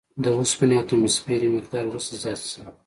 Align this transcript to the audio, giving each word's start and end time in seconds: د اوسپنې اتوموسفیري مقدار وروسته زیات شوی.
د 0.23 0.25
اوسپنې 0.39 0.75
اتوموسفیري 0.77 1.47
مقدار 1.55 1.83
وروسته 1.87 2.13
زیات 2.23 2.41
شوی. 2.51 2.71